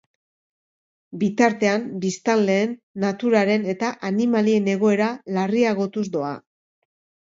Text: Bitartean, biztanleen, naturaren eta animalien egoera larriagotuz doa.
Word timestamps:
Bitartean, 1.23 1.85
biztanleen, 2.07 2.75
naturaren 3.05 3.71
eta 3.77 3.95
animalien 4.13 4.75
egoera 4.77 5.15
larriagotuz 5.41 6.11
doa. 6.21 6.39